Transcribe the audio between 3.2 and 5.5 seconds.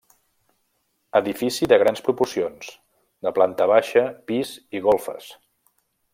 de planta baixa, pis i golfes.